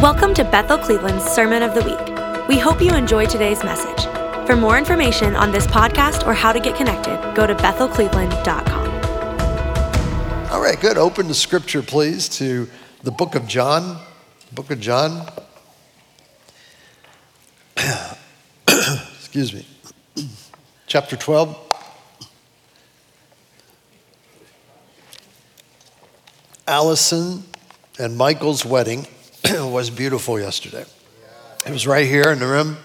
[0.00, 1.98] Welcome to Bethel Cleveland's Sermon of the Week.
[2.46, 4.04] We hope you enjoy today's message.
[4.46, 10.52] For more information on this podcast or how to get connected, go to bethelcleveland.com.
[10.52, 10.98] All right, good.
[10.98, 12.68] Open the scripture, please, to
[13.02, 14.00] the book of John.
[14.52, 15.28] Book of John.
[18.68, 19.66] Excuse me.
[20.86, 21.58] Chapter 12.
[26.68, 27.42] Allison
[27.98, 29.08] and Michael's wedding
[29.72, 30.84] was beautiful yesterday.
[31.64, 32.76] It was right here in the room.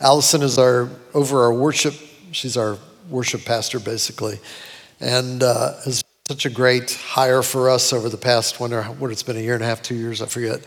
[0.00, 1.94] Allison is our over our worship.
[2.30, 2.78] She's our
[3.08, 4.38] worship pastor, basically,
[5.00, 9.22] and uh, has such a great hire for us over the past wonder what it's
[9.24, 10.60] been a year and a half, two years, I forget.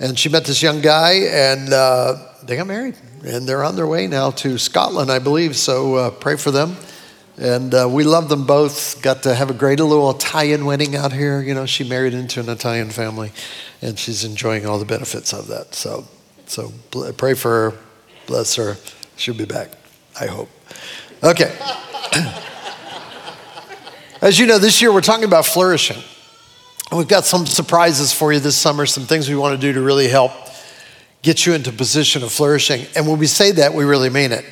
[0.00, 3.86] And she met this young guy, and uh, they got married, and they're on their
[3.86, 5.54] way now to Scotland, I believe.
[5.54, 6.76] So uh, pray for them.
[7.42, 9.02] And uh, we love them both.
[9.02, 11.42] Got to have a great little Italian wedding out here.
[11.42, 13.32] You know, she married into an Italian family,
[13.82, 15.74] and she's enjoying all the benefits of that.
[15.74, 16.06] So,
[16.46, 16.72] so
[17.16, 17.78] pray for her.
[18.28, 18.76] Bless her.
[19.16, 19.72] She'll be back.
[20.20, 20.50] I hope.
[21.20, 21.52] Okay.
[24.22, 26.00] As you know, this year we're talking about flourishing.
[26.92, 29.82] We've got some surprises for you this summer, some things we want to do to
[29.82, 30.30] really help
[31.22, 32.86] get you into position of flourishing.
[32.94, 34.44] And when we say that, we really mean it.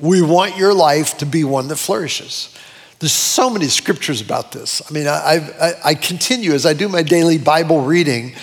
[0.00, 2.54] We want your life to be one that flourishes.
[3.00, 4.82] There's so many scriptures about this.
[4.88, 8.34] I mean, I, I, I, continue as I do my daily Bible reading,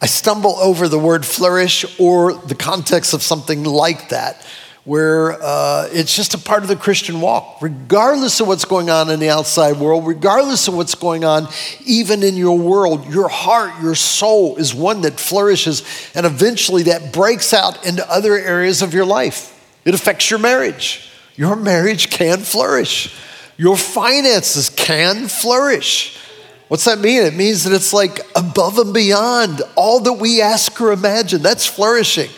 [0.00, 4.44] I stumble over the word flourish or the context of something like that,
[4.82, 9.08] where uh, it's just a part of the Christian walk, regardless of what's going on
[9.08, 11.46] in the outside world, regardless of what's going on
[11.86, 15.84] even in your world, your heart, your soul is one that flourishes,
[16.16, 19.51] and eventually that breaks out into other areas of your life.
[19.84, 21.08] It affects your marriage.
[21.36, 23.14] Your marriage can flourish.
[23.56, 26.18] Your finances can flourish.
[26.68, 27.22] What's that mean?
[27.22, 31.42] It means that it's like above and beyond all that we ask or imagine.
[31.42, 32.30] That's flourishing.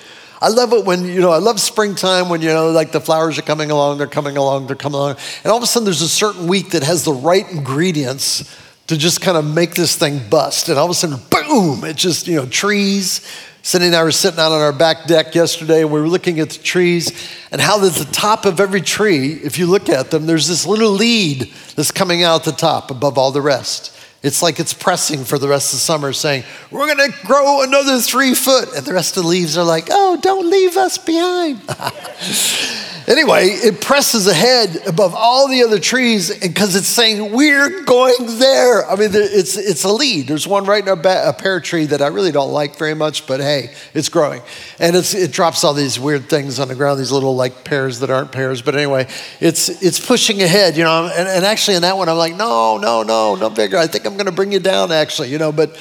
[0.43, 3.39] I love it when, you know, I love springtime when, you know, like the flowers
[3.39, 5.17] are coming along, they're coming along, they're coming along.
[5.43, 8.43] And all of a sudden there's a certain week that has the right ingredients
[8.87, 10.69] to just kind of make this thing bust.
[10.69, 13.21] And all of a sudden, boom, it just, you know, trees,
[13.65, 16.39] Cindy and I were sitting out on our back deck yesterday and we were looking
[16.39, 20.11] at the trees and how at the top of every tree, if you look at
[20.11, 23.91] them, there's this little lead that's coming out the top above all the rest.
[24.23, 27.99] It's like it's pressing for the rest of the summer, saying, We're to grow another
[28.01, 28.75] three foot.
[28.75, 31.61] And the rest of the leaves are like, Oh, don't leave us behind.
[33.07, 38.87] Anyway, it presses ahead above all the other trees because it's saying, We're going there.
[38.89, 40.29] I mean, it's, it's a lead.
[40.29, 42.95] There's one right in a, ba- a pear tree that I really don't like very
[42.95, 44.41] much, but hey, it's growing.
[44.79, 48.01] And it's, it drops all these weird things on the ground, these little like pears
[48.01, 48.63] that aren't pears.
[48.63, 49.07] But anyway,
[49.39, 51.11] it's, it's pushing ahead, you know.
[51.15, 53.77] And, and actually, in that one, I'm like, No, no, no, no bigger.
[53.77, 55.53] I think I'm going to bring you down, actually, you know.
[55.53, 55.79] But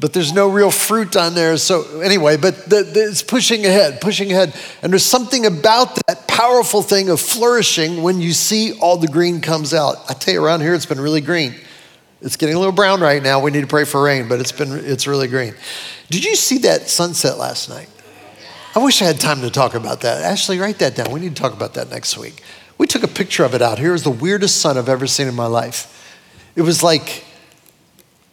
[0.00, 1.56] but there's no real fruit on there.
[1.56, 4.54] So, anyway, but the, the, it's pushing ahead, pushing ahead.
[4.82, 9.40] And there's something about that powerful thing of flourishing when you see all the green
[9.40, 9.96] comes out.
[10.08, 11.54] I tell you, around here, it's been really green.
[12.20, 13.40] It's getting a little brown right now.
[13.40, 15.54] We need to pray for rain, but it's been it's really green.
[16.08, 17.88] Did you see that sunset last night?
[18.74, 20.22] I wish I had time to talk about that.
[20.22, 21.12] Ashley, write that down.
[21.12, 22.42] We need to talk about that next week.
[22.78, 23.78] We took a picture of it out.
[23.78, 23.90] here.
[23.90, 26.16] It was the weirdest sun I've ever seen in my life.
[26.56, 27.24] It was like,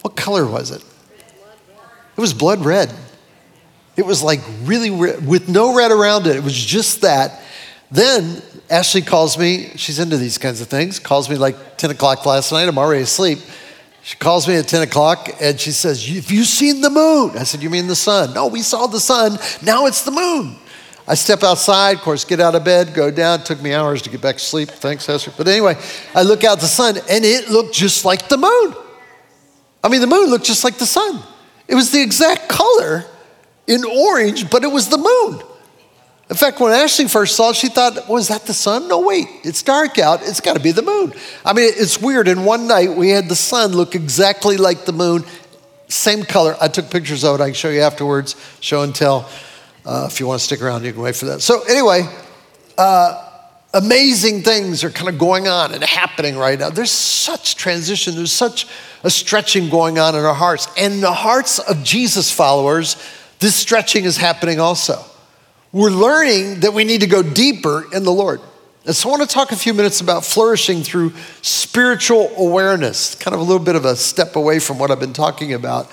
[0.02, 0.82] what color was it?
[2.20, 2.92] It was blood red.
[3.96, 6.36] It was like really red, with no red around it.
[6.36, 7.40] It was just that.
[7.90, 9.70] Then Ashley calls me.
[9.76, 10.98] She's into these kinds of things.
[10.98, 12.68] Calls me like 10 o'clock last night.
[12.68, 13.38] I'm already asleep.
[14.02, 17.38] She calls me at 10 o'clock and she says, Have you seen the moon?
[17.38, 18.34] I said, You mean the sun?
[18.34, 19.38] No, we saw the sun.
[19.62, 20.56] Now it's the moon.
[21.08, 23.40] I step outside, of course, get out of bed, go down.
[23.40, 24.68] It took me hours to get back to sleep.
[24.68, 25.32] Thanks, Esther.
[25.38, 25.74] But anyway,
[26.14, 28.74] I look out the sun and it looked just like the moon.
[29.82, 31.24] I mean, the moon looked just like the sun.
[31.70, 33.04] It was the exact color
[33.68, 35.40] in orange, but it was the moon.
[36.28, 38.88] In fact, when Ashley first saw it, she thought, was that the sun?
[38.88, 40.20] No, wait, it's dark out.
[40.22, 41.12] It's got to be the moon.
[41.44, 42.26] I mean, it's weird.
[42.26, 45.24] In one night, we had the sun look exactly like the moon,
[45.86, 46.56] same color.
[46.60, 47.42] I took pictures of it.
[47.42, 49.30] I can show you afterwards, show and tell.
[49.86, 51.40] Uh, if you want to stick around, you can wait for that.
[51.40, 52.02] So, anyway,
[52.76, 53.29] uh,
[53.72, 56.70] amazing things are kind of going on and happening right now.
[56.70, 58.66] There's such transition, there's such
[59.04, 60.68] a stretching going on in our hearts.
[60.76, 62.96] And in the hearts of Jesus followers,
[63.38, 65.04] this stretching is happening also.
[65.72, 68.40] We're learning that we need to go deeper in the Lord.
[68.86, 71.12] And so I want to talk a few minutes about flourishing through
[71.42, 75.12] spiritual awareness, kind of a little bit of a step away from what I've been
[75.12, 75.90] talking about,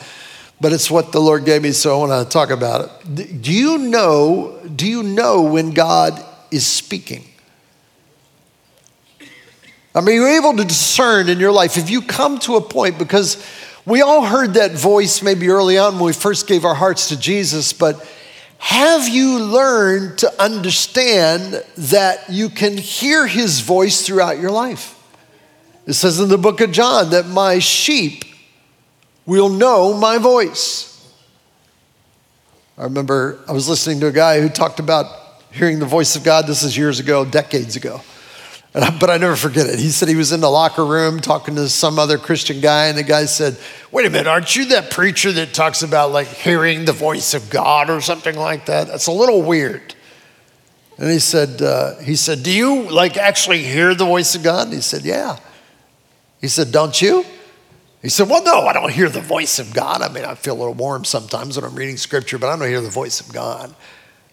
[0.59, 3.41] but it's what the Lord gave me, so I want to talk about it.
[3.41, 7.26] Do you know, do you know when God is speaking?
[9.97, 12.99] I mean, you're able to discern in your life if you come to a point
[12.99, 13.43] because
[13.83, 17.19] we all heard that voice maybe early on when we first gave our hearts to
[17.19, 18.07] Jesus, but
[18.59, 24.93] have you learned to understand that you can hear his voice throughout your life?
[25.87, 28.23] It says in the book of John that my sheep
[29.25, 31.11] will know my voice.
[32.77, 35.07] I remember I was listening to a guy who talked about
[35.51, 36.45] hearing the voice of God.
[36.45, 38.01] This is years ago, decades ago.
[38.83, 39.79] I, but I never forget it.
[39.79, 42.97] He said he was in the locker room talking to some other Christian guy, and
[42.97, 43.57] the guy said,
[43.91, 47.49] Wait a minute, aren't you that preacher that talks about like hearing the voice of
[47.49, 48.87] God or something like that?
[48.87, 49.95] That's a little weird.
[50.97, 54.67] And he said, uh, he said, Do you like actually hear the voice of God?
[54.67, 55.37] And he said, Yeah.
[56.41, 57.25] He said, Don't you?
[58.01, 60.01] He said, Well, no, I don't hear the voice of God.
[60.01, 62.67] I mean, I feel a little warm sometimes when I'm reading scripture, but I don't
[62.67, 63.73] hear the voice of God.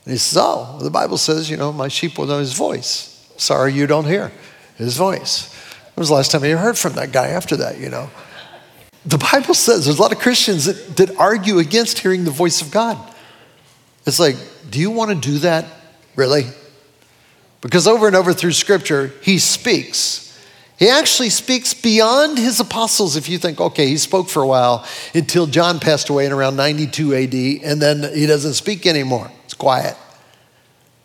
[0.05, 3.14] And he says, Oh, the Bible says, you know, my sheep will know his voice.
[3.37, 4.33] Sorry you don't hear
[4.77, 5.53] his voice.
[5.95, 8.11] When was the last time you heard from that guy after that, you know?
[9.07, 12.63] The Bible says there's a lot of Christians that, that argue against hearing the voice
[12.63, 12.99] of God.
[14.07, 14.37] It's like,
[14.71, 15.67] do you want to do that?
[16.17, 16.45] Really?
[17.61, 20.25] Because over and over through scripture, he speaks.
[20.79, 23.17] He actually speaks beyond his apostles.
[23.17, 26.57] If you think, okay, he spoke for a while until John passed away in around
[26.57, 27.35] 92 AD,
[27.65, 29.31] and then he doesn't speak anymore.
[29.45, 29.97] It's quiet.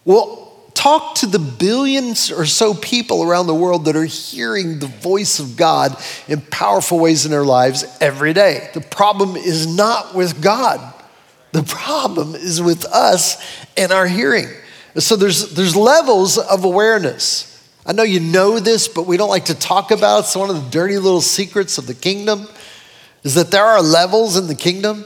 [0.06, 0.39] Well,
[0.80, 5.38] Talk to the billions or so people around the world that are hearing the voice
[5.38, 8.70] of God in powerful ways in their lives every day.
[8.74, 10.80] The problem is not with God,
[11.52, 13.46] the problem is with us
[13.76, 14.48] and our hearing.
[14.96, 17.46] So there's, there's levels of awareness.
[17.86, 20.20] I know you know this, but we don't like to talk about it.
[20.28, 22.48] It's one of the dirty little secrets of the kingdom
[23.24, 25.04] is that there are levels in the kingdom.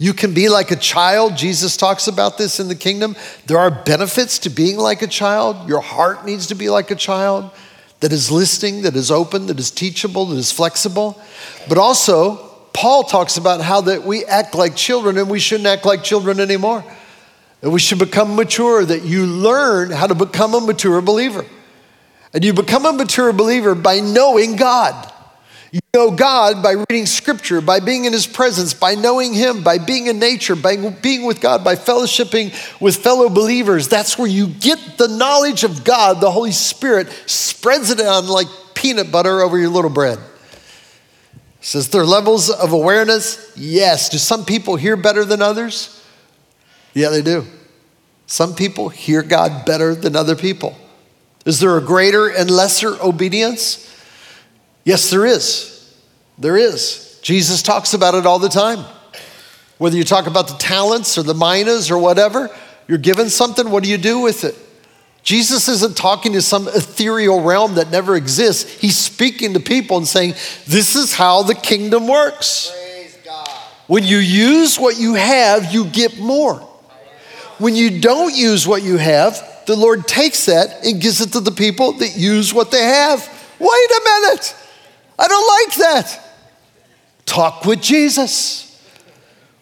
[0.00, 1.36] You can be like a child.
[1.36, 3.14] Jesus talks about this in the kingdom.
[3.44, 5.68] There are benefits to being like a child.
[5.68, 7.50] Your heart needs to be like a child
[8.00, 11.20] that is listening, that is open, that is teachable, that is flexible.
[11.68, 12.36] But also,
[12.72, 16.40] Paul talks about how that we act like children and we shouldn't act like children
[16.40, 16.82] anymore.
[17.60, 21.44] That we should become mature, that you learn how to become a mature believer.
[22.32, 25.12] And you become a mature believer by knowing God.
[25.72, 29.78] You know God by reading scripture, by being in his presence, by knowing him, by
[29.78, 33.86] being in nature, by being with God, by fellowshipping with fellow believers.
[33.86, 36.20] That's where you get the knowledge of God.
[36.20, 40.18] The Holy Spirit spreads it on like peanut butter over your little bread.
[41.60, 43.52] Says there are levels of awareness.
[43.56, 44.08] Yes.
[44.08, 46.04] Do some people hear better than others?
[46.94, 47.46] Yeah, they do.
[48.26, 50.76] Some people hear God better than other people.
[51.44, 53.86] Is there a greater and lesser obedience?
[54.90, 55.94] Yes, there is.
[56.36, 57.20] There is.
[57.22, 58.84] Jesus talks about it all the time.
[59.78, 62.50] Whether you talk about the talents or the minas or whatever,
[62.88, 64.56] you're given something, what do you do with it?
[65.22, 68.80] Jesus isn't talking to some ethereal realm that never exists.
[68.80, 70.32] He's speaking to people and saying,
[70.66, 72.76] This is how the kingdom works.
[73.86, 76.56] When you use what you have, you get more.
[77.58, 81.38] When you don't use what you have, the Lord takes that and gives it to
[81.40, 83.20] the people that use what they have.
[83.60, 84.56] Wait a minute.
[85.20, 86.20] I don't like that.
[87.26, 88.66] Talk with Jesus.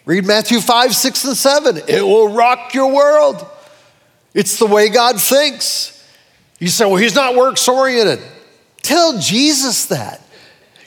[0.04, 1.80] Read Matthew 5, 6, and 7.
[1.88, 3.44] It will rock your world.
[4.32, 5.94] It's the way God thinks.
[6.60, 8.20] You say, well, he's not works oriented.
[8.82, 10.22] Tell Jesus that.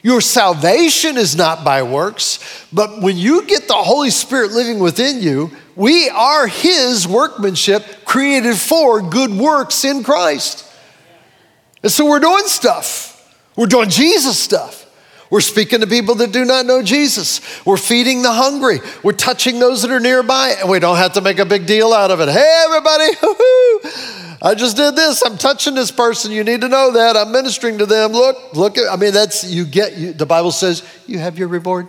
[0.02, 2.40] Your salvation is not by works,
[2.72, 8.56] but when you get the Holy Spirit living within you, we are his workmanship created
[8.56, 10.68] for good works in Christ.
[11.82, 13.11] And so we're doing stuff.
[13.56, 14.82] We're doing Jesus stuff.
[15.32, 17.40] We're speaking to people that do not know Jesus.
[17.64, 18.80] We're feeding the hungry.
[19.02, 21.94] We're touching those that are nearby, and we don't have to make a big deal
[21.94, 22.28] out of it.
[22.28, 23.04] Hey, everybody,
[24.42, 25.22] I just did this.
[25.22, 26.32] I'm touching this person.
[26.32, 27.16] You need to know that.
[27.16, 28.12] I'm ministering to them.
[28.12, 31.48] Look, look at, I mean, that's, you get, you, the Bible says you have your
[31.48, 31.88] reward.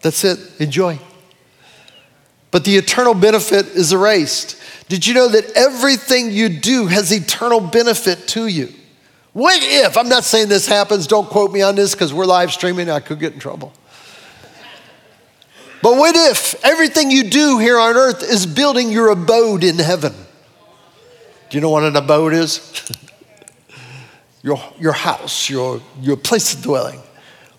[0.00, 0.38] That's it.
[0.58, 0.98] Enjoy.
[2.50, 4.58] But the eternal benefit is erased.
[4.88, 8.72] Did you know that everything you do has eternal benefit to you?
[9.38, 12.50] What if, I'm not saying this happens, don't quote me on this because we're live
[12.50, 13.72] streaming, I could get in trouble.
[15.80, 20.12] But what if everything you do here on earth is building your abode in heaven?
[21.50, 22.90] Do you know what an abode is?
[24.42, 26.98] your, your house, your, your place of dwelling.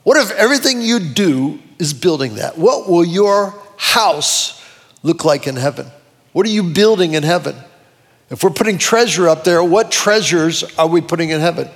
[0.03, 2.57] What if everything you do is building that?
[2.57, 4.62] What will your house
[5.01, 5.88] look like in heaven?
[6.33, 7.55] What are you building in heaven?
[8.29, 11.67] If we're putting treasure up there, what treasures are we putting in heaven?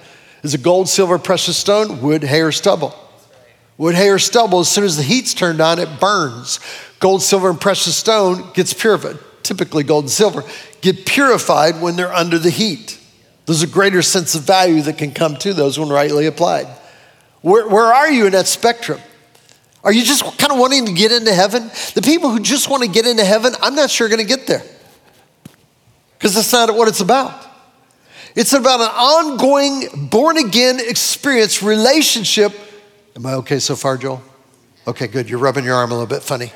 [0.44, 2.94] Is it gold, silver, precious stone, wood, hay, or stubble?
[3.78, 6.60] Wood, hay, or stubble, as soon as the heat's turned on, it burns.
[7.00, 9.18] Gold, silver, and precious stone gets purified.
[9.42, 10.44] Typically, gold and silver
[10.82, 13.00] get purified when they're under the heat.
[13.46, 16.68] There's a greater sense of value that can come to those when rightly applied.
[17.42, 19.00] Where, where are you in that spectrum?
[19.84, 21.70] Are you just kind of wanting to get into heaven?
[21.94, 24.28] The people who just want to get into heaven, I'm not sure are going to
[24.28, 24.62] get there.
[26.24, 27.34] Because that's not what it's about.
[28.34, 32.54] It's about an ongoing born again experience, relationship.
[33.18, 34.24] Am I okay so far, Joel?
[34.88, 35.30] Okay, good.
[35.30, 36.54] You're rubbing your arm a little bit funny.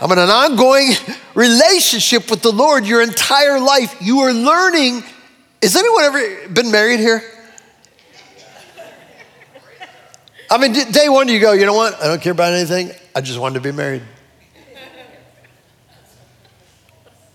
[0.00, 0.92] I'm in an ongoing
[1.34, 3.96] relationship with the Lord your entire life.
[4.00, 5.02] You are learning.
[5.60, 7.20] Has anyone ever been married here?
[10.48, 12.00] I mean, day one, you go, you know what?
[12.00, 12.92] I don't care about anything.
[13.12, 14.02] I just wanted to be married.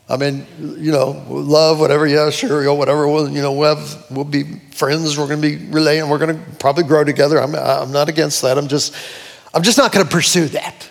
[0.09, 4.05] I mean, you know, love, whatever, yeah, sure, know, whatever, we'll, you know, we'll, have,
[4.09, 7.41] we'll be friends, we're going to be relating, we're going to probably grow together.
[7.41, 8.57] I'm, I'm not against that.
[8.57, 8.95] I'm just,
[9.53, 10.89] I'm just not going to pursue that.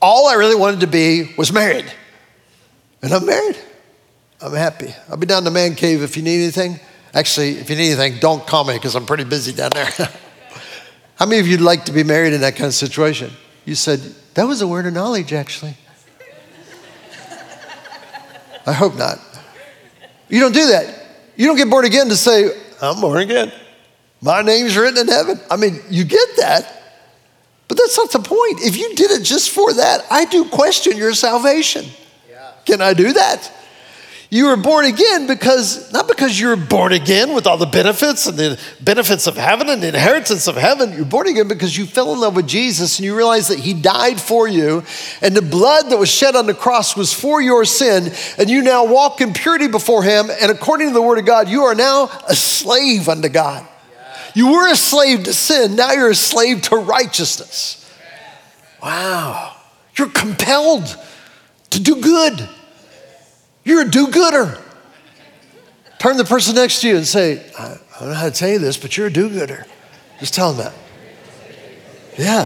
[0.00, 1.90] All I really wanted to be was married.
[3.02, 3.58] And I'm married.
[4.40, 4.94] I'm happy.
[5.08, 6.78] I'll be down in the man cave if you need anything.
[7.14, 9.86] Actually, if you need anything, don't call me because I'm pretty busy down there.
[11.16, 13.32] How many of you'd like to be married in that kind of situation?
[13.64, 14.00] You said,
[14.34, 15.76] that was a word of knowledge, actually.
[18.66, 19.18] I hope not.
[20.28, 21.06] You don't do that.
[21.36, 22.50] You don't get born again to say,
[22.80, 23.52] I'm born again.
[24.20, 25.40] My name's written in heaven.
[25.50, 26.82] I mean, you get that.
[27.68, 28.60] But that's not the point.
[28.60, 31.86] If you did it just for that, I do question your salvation.
[32.30, 32.52] Yeah.
[32.64, 33.50] Can I do that?
[34.32, 38.38] You were born again because, not because you're born again with all the benefits and
[38.38, 40.94] the benefits of heaven and the inheritance of heaven.
[40.94, 43.74] You're born again because you fell in love with Jesus and you realized that He
[43.74, 44.84] died for you
[45.20, 48.10] and the blood that was shed on the cross was for your sin.
[48.38, 50.30] And you now walk in purity before Him.
[50.40, 53.68] And according to the Word of God, you are now a slave unto God.
[54.34, 57.86] You were a slave to sin, now you're a slave to righteousness.
[58.82, 59.56] Wow.
[59.94, 60.96] You're compelled
[61.68, 62.48] to do good.
[63.64, 64.58] You're a do gooder.
[65.98, 68.58] Turn the person next to you and say, I, don't know how to tell you
[68.58, 69.66] this, but you're a do gooder.
[70.18, 70.74] Just tell them that.
[72.18, 72.44] Yeah.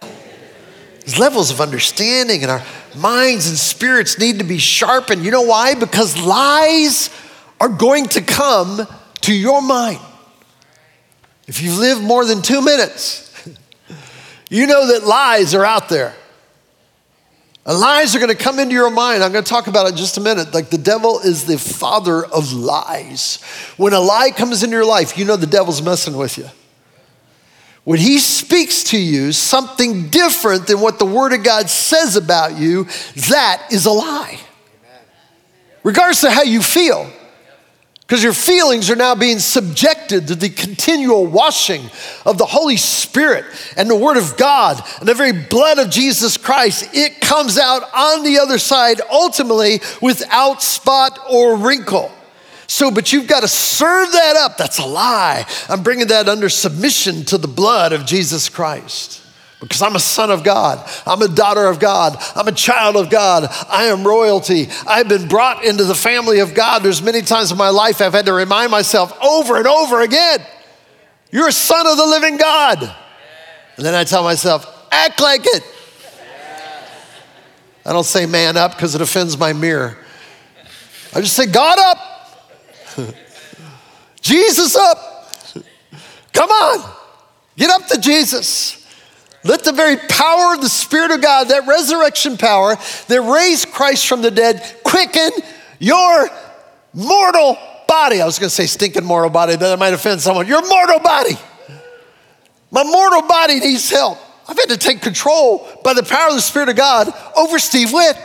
[1.00, 2.62] There's levels of understanding, and our
[2.96, 5.24] minds and spirits need to be sharpened.
[5.24, 5.74] You know why?
[5.74, 7.10] Because lies
[7.60, 8.86] are going to come
[9.22, 10.00] to your mind.
[11.46, 13.32] If you've lived more than two minutes,
[14.50, 16.14] you know that lies are out there.
[17.66, 19.24] Lies are going to come into your mind.
[19.24, 20.54] I'm going to talk about it in just a minute.
[20.54, 23.42] Like the devil is the father of lies.
[23.76, 26.48] When a lie comes into your life, you know the devil's messing with you.
[27.82, 32.56] When he speaks to you something different than what the Word of God says about
[32.56, 32.84] you,
[33.28, 34.40] that is a lie.
[35.82, 37.10] Regardless of how you feel.
[38.06, 41.90] Because your feelings are now being subjected to the continual washing
[42.24, 43.44] of the Holy Spirit
[43.76, 46.90] and the Word of God and the very blood of Jesus Christ.
[46.92, 52.12] It comes out on the other side ultimately without spot or wrinkle.
[52.68, 54.56] So, but you've got to serve that up.
[54.56, 55.44] That's a lie.
[55.68, 59.25] I'm bringing that under submission to the blood of Jesus Christ
[59.66, 60.88] because I'm a son of God.
[61.06, 62.16] I'm a daughter of God.
[62.34, 63.48] I'm a child of God.
[63.68, 64.68] I am royalty.
[64.86, 66.82] I've been brought into the family of God.
[66.82, 70.40] There's many times in my life I've had to remind myself over and over again
[71.30, 72.82] you're a son of the living God.
[73.76, 75.62] And then I tell myself, act like it.
[77.84, 79.98] I don't say man up because it offends my mirror.
[81.14, 82.44] I just say, God up.
[84.22, 85.30] Jesus up.
[86.32, 86.90] Come on.
[87.56, 88.85] Get up to Jesus.
[89.46, 92.76] Let the very power of the Spirit of God, that resurrection power
[93.08, 95.30] that raised Christ from the dead, quicken
[95.78, 96.28] your
[96.92, 98.20] mortal body.
[98.20, 100.46] I was going to say stinking mortal body, but that might offend someone.
[100.46, 101.36] Your mortal body.
[102.70, 104.18] My mortal body needs help.
[104.48, 107.92] I've had to take control by the power of the Spirit of God over Steve
[107.92, 108.16] Witt.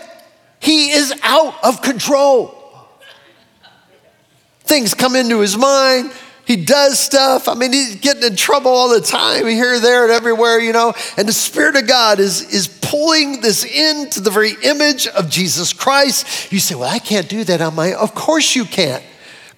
[0.59, 2.57] He is out of control.
[4.61, 6.11] Things come into his mind,
[6.51, 7.47] he does stuff.
[7.47, 10.93] I mean, he's getting in trouble all the time, here, there, and everywhere, you know.
[11.15, 15.71] And the Spirit of God is, is pulling this into the very image of Jesus
[15.71, 16.51] Christ.
[16.51, 17.93] You say, Well, I can't do that on my.
[17.93, 19.01] Of course you can't.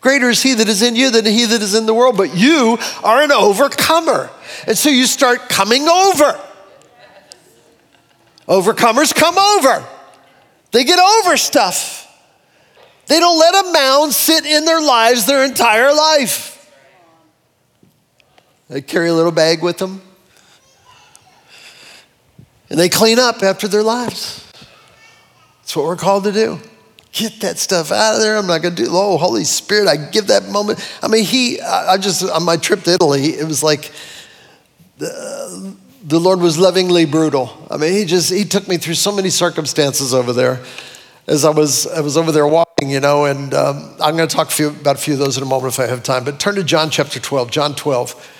[0.01, 2.37] Greater is he that is in you than he that is in the world, but
[2.37, 4.29] you are an overcomer.
[4.67, 6.39] And so you start coming over.
[8.47, 9.83] Overcomers come over,
[10.71, 12.01] they get over stuff.
[13.07, 16.52] They don't let a mound sit in their lives their entire life.
[18.73, 20.01] They carry a little bag with them.
[22.71, 24.51] And they clean up after their lives.
[25.61, 26.59] That's what we're called to do.
[27.11, 28.35] Get that stuff out of there.
[28.35, 30.79] I'm not going to do, oh, Holy Spirit, I give that moment.
[31.03, 33.91] I mean, he, I just, on my trip to Italy, it was like
[34.97, 37.67] the, the Lord was lovingly brutal.
[37.69, 40.63] I mean, he just, he took me through so many circumstances over there
[41.27, 44.35] as I was, I was over there walking, you know, and um, I'm going to
[44.35, 46.23] talk few, about a few of those in a moment if I have time.
[46.23, 48.32] But turn to John chapter 12, John 12.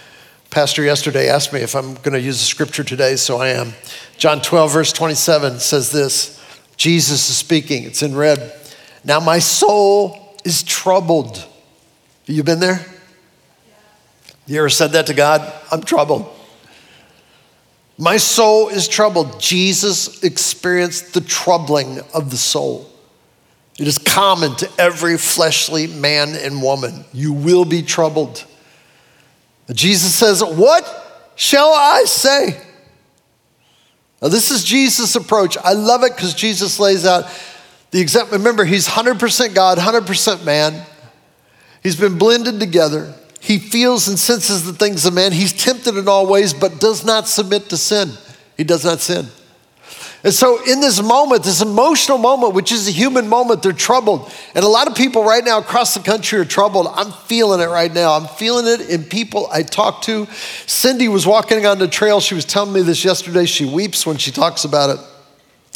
[0.54, 3.74] Pastor yesterday asked me if I'm going to use the scripture today, so I am.
[4.20, 6.40] John 12, verse 27 says this
[6.78, 8.54] Jesus is speaking, it's in red.
[9.04, 11.44] Now my soul is troubled.
[12.28, 12.86] You been there?
[14.46, 15.52] You ever said that to God?
[15.72, 16.32] I'm troubled.
[17.98, 19.42] My soul is troubled.
[19.42, 22.88] Jesus experienced the troubling of the soul.
[23.80, 27.06] It is common to every fleshly man and woman.
[27.12, 28.46] You will be troubled.
[29.72, 32.62] Jesus says, What shall I say?
[34.22, 35.58] Now, this is Jesus' approach.
[35.58, 37.26] I love it because Jesus lays out
[37.92, 38.38] the example.
[38.38, 40.86] Remember, he's 100% God, 100% man.
[41.82, 43.14] He's been blended together.
[43.42, 45.34] He feels and senses the things of man.
[45.34, 48.12] He's tempted in all ways, but does not submit to sin.
[48.56, 49.28] He does not sin.
[50.24, 54.32] And so, in this moment, this emotional moment, which is a human moment, they're troubled.
[54.56, 56.88] And a lot of people right now across the country are troubled.
[56.94, 58.14] I'm feeling it right now.
[58.14, 60.26] I'm feeling it in people I talk to.
[60.66, 62.22] Cindy was walking on the trail.
[62.22, 63.46] She was telling me this yesterday.
[63.46, 65.13] She weeps when she talks about it.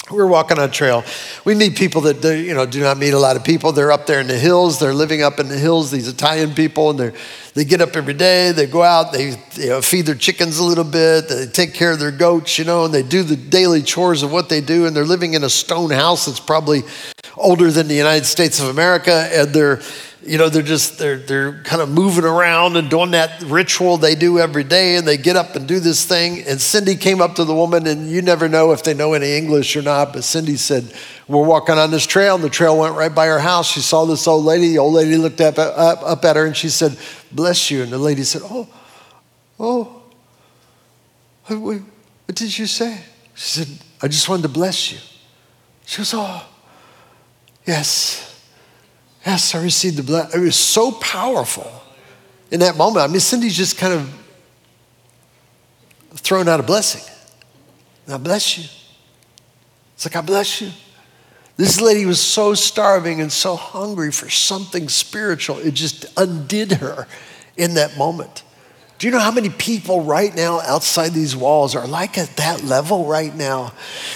[0.10, 1.04] We are walking on a trail.
[1.44, 3.74] We meet people that do, you know do not meet a lot of people.
[3.74, 4.80] They're up there in the hills.
[4.80, 5.92] They're living up in the hills.
[5.92, 7.12] These Italian people, and they
[7.56, 8.54] they get up every day.
[8.54, 9.12] They go out.
[9.12, 11.28] They you know, feed their chickens a little bit.
[11.28, 14.32] They take care of their goats, you know, and they do the daily chores of
[14.32, 14.86] what they do.
[14.86, 16.84] And they're living in a stone house that's probably
[17.36, 19.30] older than the United States of America.
[19.34, 19.82] And they're
[20.28, 24.14] you know, they're just they're they're kind of moving around and doing that ritual they
[24.14, 26.44] do every day, and they get up and do this thing.
[26.46, 29.38] And Cindy came up to the woman, and you never know if they know any
[29.38, 30.12] English or not.
[30.12, 30.92] But Cindy said,
[31.30, 33.72] "We're walking on this trail, and the trail went right by her house.
[33.72, 34.74] She saw this old lady.
[34.74, 36.98] The old lady looked up up, up at her, and she said,
[37.32, 38.68] "Bless you." And the lady said, "Oh,
[39.58, 40.04] oh,
[41.48, 43.00] what, what did you say?"
[43.34, 43.68] She said,
[44.02, 44.98] "I just wanted to bless you."
[45.86, 46.44] She goes, "Oh,
[47.66, 48.37] yes."
[49.28, 50.34] Yes, I received the blood.
[50.34, 51.70] It was so powerful
[52.50, 53.04] in that moment.
[53.04, 54.10] I mean, Cindy's just kind of
[56.14, 57.04] thrown out a blessing.
[58.08, 58.64] I bless you.
[59.96, 60.72] It's like, I bless you.
[61.58, 67.06] This lady was so starving and so hungry for something spiritual, it just undid her
[67.58, 68.44] in that moment.
[69.00, 72.64] Do you know how many people right now outside these walls are like at that
[72.64, 73.74] level right now?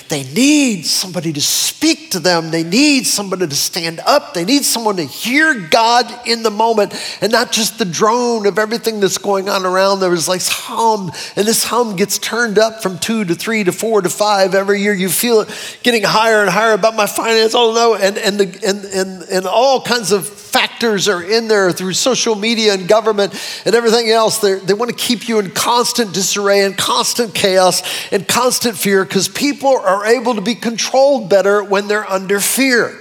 [0.10, 2.50] They need somebody to speak to them.
[2.50, 4.34] They need somebody to stand up.
[4.34, 8.58] They need someone to hear God in the moment and not just the drone of
[8.58, 10.00] everything that's going on around.
[10.00, 13.72] There is like hum, and this hum gets turned up from two to three to
[13.72, 14.96] four to five every year.
[14.96, 17.54] You feel it getting higher and higher about my finance.
[17.54, 21.72] Oh no, and and the, and and and all kinds of factors are in there
[21.72, 23.34] through social media and government
[23.66, 24.40] and everything else.
[24.40, 29.06] They're, they want to keep you in constant disarray and constant chaos and constant fear
[29.06, 32.98] because people are able to be controlled better when they're under fear.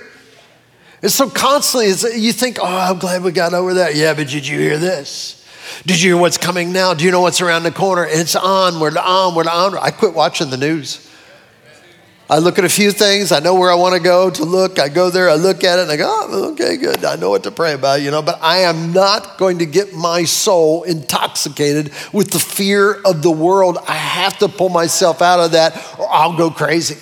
[1.03, 1.89] And so constantly,
[2.21, 3.97] you think, oh, I'm glad we got over that.
[3.97, 5.37] Yeah, but did you hear this?
[5.87, 6.95] Did you hear what's coming now?
[6.95, 8.07] Do you know what's around the corner?
[8.07, 9.81] It's onward, onward, onward.
[9.83, 11.10] I quit watching the news.
[12.31, 13.33] I look at a few things.
[13.33, 14.79] I know where I want to go to look.
[14.79, 17.05] I go there, I look at it, and I go, oh, okay, good.
[17.05, 19.95] I know what to pray about, you know, but I am not going to get
[19.95, 23.79] my soul intoxicated with the fear of the world.
[23.89, 26.99] I have to pull myself out of that or I'll go crazy.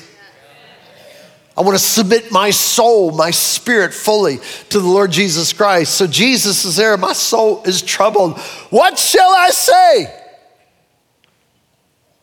[1.59, 4.39] I want to submit my soul, my spirit fully
[4.71, 5.95] to the Lord Jesus Christ.
[5.95, 6.97] So Jesus is there.
[6.97, 8.39] My soul is troubled.
[8.71, 10.25] What shall I say?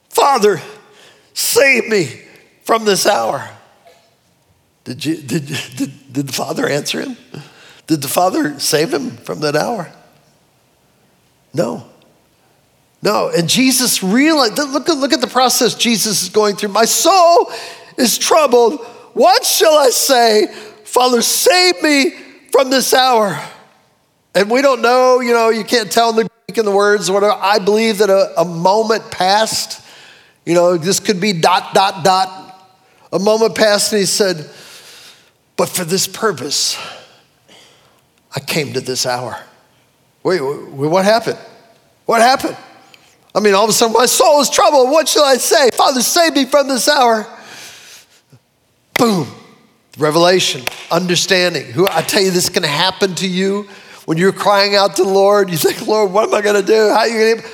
[0.10, 0.60] Father,
[1.36, 2.25] save me
[2.66, 3.50] from this hour.
[4.84, 5.48] Did, you, did,
[5.78, 7.18] did, did the Father answer him?
[7.88, 9.92] Did the Father save him from that hour?
[11.54, 11.88] No.
[13.02, 13.30] No.
[13.30, 16.70] And Jesus realized, look, look at the process Jesus is going through.
[16.70, 17.52] My soul
[17.98, 18.84] is troubled.
[19.14, 20.48] What shall I say?
[20.84, 22.12] Father, save me
[22.52, 23.40] from this hour.
[24.34, 27.10] And we don't know, you know, you can't tell in the Greek and the words,
[27.10, 27.34] whatever.
[27.34, 29.82] I believe that a, a moment passed.
[30.46, 32.45] You know, this could be dot, dot, dot,
[33.12, 34.50] a moment passed and he said,
[35.58, 36.78] But for this purpose,
[38.36, 39.40] I came to this hour.
[40.24, 41.38] Wait, wait, what happened?
[42.06, 42.58] What happened?
[43.34, 44.92] I mean, all of a sudden, my soul is troubled.
[44.92, 45.70] What shall I say?
[45.72, 47.28] Father, save me from this hour.
[48.98, 49.28] Boom.
[49.98, 51.66] Revelation, understanding.
[51.66, 53.68] Who I tell you, this can happen to you
[54.06, 55.50] when you're crying out to the Lord.
[55.50, 56.90] You think, Lord, what am I going to do?
[56.90, 57.48] How are you going to?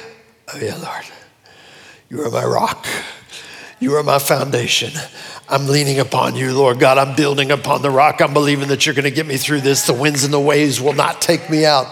[0.54, 1.06] Oh yeah, Lord,
[2.10, 2.86] you are my rock.
[3.80, 4.92] You are my foundation.
[5.52, 6.98] I'm leaning upon you, Lord God.
[6.98, 8.22] I'm building upon the rock.
[8.22, 9.86] I'm believing that you're going to get me through this.
[9.86, 11.88] The winds and the waves will not take me out.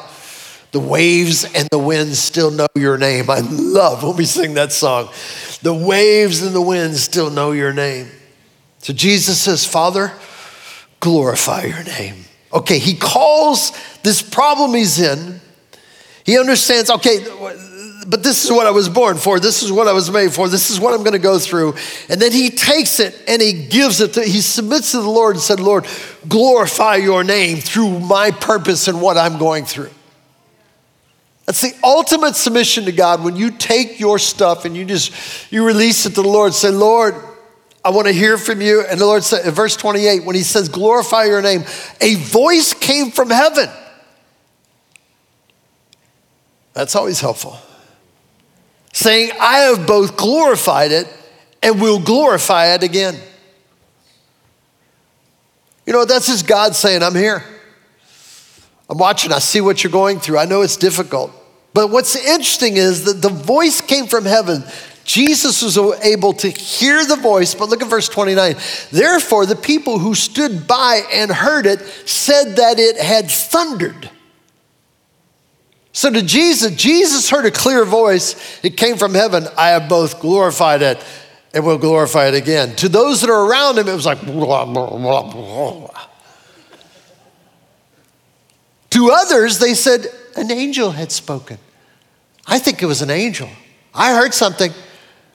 [0.71, 3.29] The waves and the winds still know your name.
[3.29, 5.09] I love when we sing that song.
[5.61, 8.09] The waves and the winds still know your name.
[8.77, 10.13] So Jesus says, Father,
[11.01, 12.23] glorify your name.
[12.53, 15.41] Okay, he calls this problem he's in.
[16.23, 17.25] He understands, okay,
[18.07, 19.39] but this is what I was born for.
[19.39, 20.47] This is what I was made for.
[20.47, 21.75] This is what I'm going to go through.
[22.09, 25.35] And then he takes it and he gives it to, he submits to the Lord
[25.35, 25.85] and said, Lord,
[26.27, 29.89] glorify your name through my purpose and what I'm going through.
[31.45, 35.65] That's the ultimate submission to God when you take your stuff and you just you
[35.65, 36.53] release it to the Lord.
[36.53, 37.15] Say, Lord,
[37.83, 38.85] I want to hear from you.
[38.85, 41.65] And the Lord said in verse 28, when he says, glorify your name,
[42.01, 43.67] a voice came from heaven.
[46.73, 47.57] That's always helpful.
[48.99, 51.07] Saying, I have both glorified it
[51.63, 53.15] and will glorify it again.
[55.85, 57.41] You know, that's just God saying, I'm here.
[58.89, 60.37] I'm watching, I see what you're going through.
[60.37, 61.31] I know it's difficult.
[61.73, 64.65] But what's interesting is that the voice came from heaven.
[65.05, 68.57] Jesus was able to hear the voice, but look at verse 29.
[68.91, 74.09] Therefore, the people who stood by and heard it said that it had thundered.
[75.99, 78.63] So to Jesus, Jesus heard a clear voice.
[78.63, 79.47] It came from heaven.
[79.57, 81.03] I have both glorified it
[81.53, 82.73] and will glorify it again.
[82.77, 85.89] To those that are around him, it was like, blah, blah, blah,
[88.91, 90.05] to others, they said,
[90.37, 91.57] an angel had spoken.
[92.47, 93.49] I think it was an angel.
[93.93, 94.71] I heard something.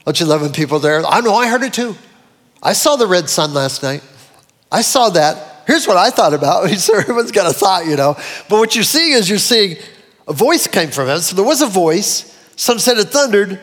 [0.06, 1.04] Don't you love when people there?
[1.04, 1.94] I know I heard it too.
[2.62, 4.02] I saw the red sun last night.
[4.72, 5.64] I saw that.
[5.66, 6.64] Here's what I thought about.
[6.90, 8.14] Everyone's got a thought, you know.
[8.48, 9.76] But what you're seeing is you're seeing
[10.26, 11.22] a voice came from heaven.
[11.22, 12.30] So there was a voice.
[12.56, 13.60] Some said it thundered.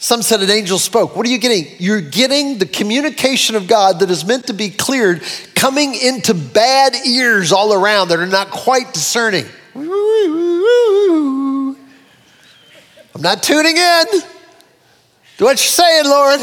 [0.00, 1.16] Some said an angel spoke.
[1.16, 1.66] What are you getting?
[1.78, 5.22] You're getting the communication of God that is meant to be cleared
[5.54, 9.44] coming into bad ears all around that are not quite discerning.
[9.74, 9.88] I'm
[13.18, 14.04] not tuning in.
[15.36, 16.40] Do what you're saying, Lord.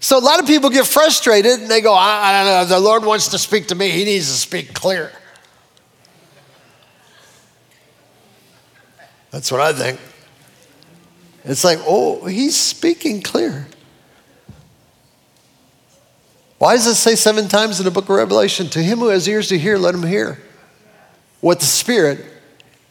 [0.00, 2.80] So a lot of people get frustrated and they go, I, I don't know, the
[2.80, 3.88] Lord wants to speak to me.
[3.88, 5.10] He needs to speak clear.
[9.34, 9.98] That's what I think.
[11.44, 13.66] It's like, oh, he's speaking clear.
[16.58, 18.68] Why does it say seven times in the book of Revelation?
[18.68, 20.40] To him who has ears to hear, let him hear
[21.40, 22.24] what the Spirit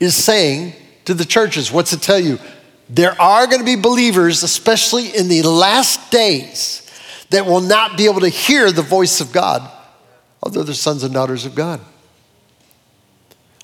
[0.02, 0.74] is saying
[1.06, 1.72] to the churches.
[1.72, 2.38] What's it tell you?
[2.90, 6.82] There are going to be believers, especially in the last days,
[7.30, 9.72] that will not be able to hear the voice of God,
[10.44, 11.80] although they're sons and daughters of God.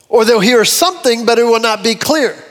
[0.07, 2.45] Or they'll hear something, but it will not be clear.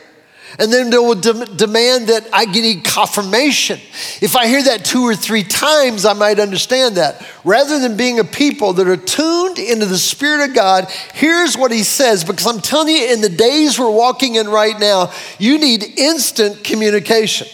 [0.59, 3.79] And then they will de- demand that I need confirmation.
[4.21, 7.25] If I hear that two or three times, I might understand that.
[7.45, 11.71] Rather than being a people that are tuned into the Spirit of God, here's what
[11.71, 15.59] He says because I'm telling you, in the days we're walking in right now, you
[15.59, 17.47] need instant communication.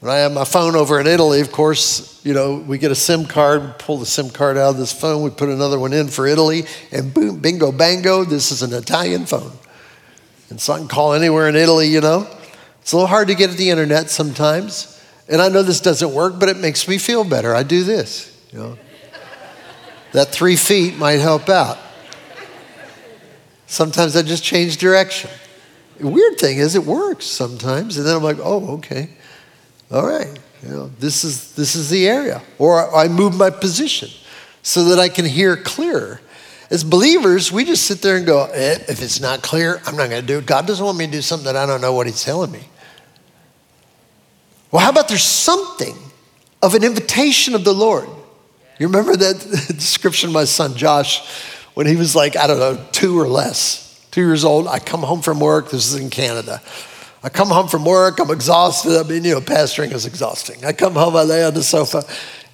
[0.00, 2.94] When I have my phone over in Italy, of course, you know, we get a
[2.96, 6.08] SIM card, pull the SIM card out of this phone, we put another one in
[6.08, 9.52] for Italy, and boom, bingo, bango, this is an Italian phone.
[10.50, 12.28] And so I can call anywhere in Italy, you know.
[12.80, 15.02] It's a little hard to get at the internet sometimes.
[15.28, 17.54] And I know this doesn't work, but it makes me feel better.
[17.54, 18.78] I do this, you know.
[20.12, 21.78] that three feet might help out.
[23.66, 25.30] Sometimes I just change direction.
[25.98, 29.10] The weird thing is, it works sometimes, and then I'm like, oh, okay,
[29.90, 34.10] all right, you know, this is this is the area, or I move my position
[34.62, 36.20] so that I can hear clearer.
[36.70, 40.10] As believers, we just sit there and go, eh, if it's not clear, I'm not
[40.10, 40.46] going to do it.
[40.46, 42.68] God doesn't want me to do something that I don't know what He's telling me.
[44.70, 45.96] Well, how about there's something
[46.62, 48.08] of an invitation of the Lord?
[48.78, 51.26] You remember that description of my son Josh
[51.74, 54.66] when he was like, I don't know, two or less, two years old.
[54.66, 56.60] I come home from work, this is in Canada.
[57.22, 58.98] I come home from work, I'm exhausted.
[58.98, 60.64] I mean, you know, pastoring is exhausting.
[60.64, 62.02] I come home, I lay on the sofa,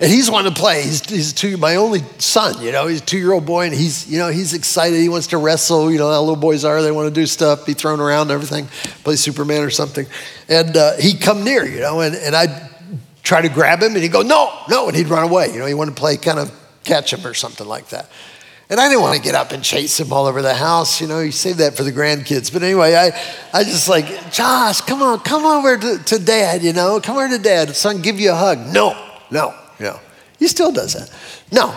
[0.03, 0.83] and he's wanting to play.
[0.83, 3.73] He's, he's two, my only son, you know, he's a two year old boy, and
[3.73, 4.99] he's, you know, he's excited.
[4.99, 5.93] He wants to wrestle.
[5.93, 6.83] You know how little boys are.
[6.83, 8.67] They want to do stuff, be thrown around and everything,
[9.05, 10.05] play Superman or something.
[10.49, 12.69] And uh, he'd come near, you know, and, and I'd
[13.23, 15.53] try to grab him, and he'd go, no, no, and he'd run away.
[15.53, 18.11] You know, he wanted to play kind of catch him or something like that.
[18.71, 21.01] And I didn't want to get up and chase him all over the house.
[21.01, 22.53] You know, you save that for the grandkids.
[22.53, 23.13] But anyway, I,
[23.53, 27.29] I just like, Josh, come on, come over to, to dad, you know, come over
[27.29, 27.77] to dad.
[27.77, 28.59] Son, give you a hug.
[28.73, 28.97] No,
[29.31, 30.01] no, know,
[30.39, 31.11] he still does that.
[31.51, 31.75] No.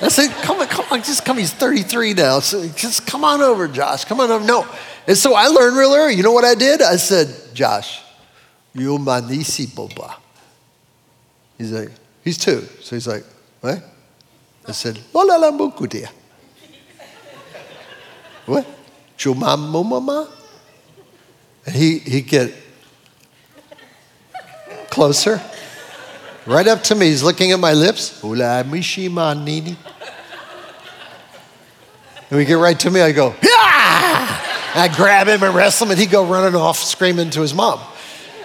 [0.00, 1.38] I said, come on, come on, just come.
[1.38, 2.40] He's 33 now.
[2.40, 4.04] So just come on over, Josh.
[4.04, 4.44] Come on over.
[4.44, 4.66] No.
[5.06, 6.14] And so I learned real early.
[6.14, 6.82] You know what I did?
[6.82, 8.02] I said, Josh,
[8.74, 10.14] you manisi boba.
[11.58, 11.90] He's like,
[12.24, 12.62] he's two.
[12.80, 13.24] So he's like,
[13.60, 13.82] what?
[14.66, 16.08] I said, Lola lambukutia.
[18.46, 18.66] What?
[19.16, 20.28] Chumamo mama?
[21.64, 22.52] And he, he'd get
[24.90, 25.40] closer.
[26.44, 28.22] Right up to me, he's looking at my lips.
[28.22, 29.76] Ula nini.
[32.30, 34.40] And we get right to me, I go, yeah!
[34.74, 37.78] I grab him and wrestle him, and he'd go running off screaming to his mom.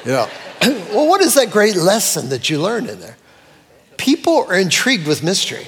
[0.06, 0.30] Yeah.
[0.62, 3.16] well, what is that great lesson that you learned in there?
[3.96, 5.68] People are intrigued with mystery.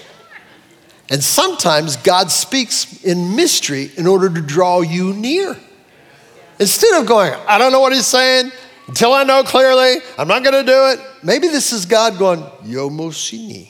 [1.09, 5.57] And sometimes God speaks in mystery in order to draw you near.
[6.59, 8.51] Instead of going, I don't know what he's saying,
[8.89, 10.99] until I know clearly, I'm not going to do it.
[11.21, 13.69] Maybe this is God going, Yo Moshini.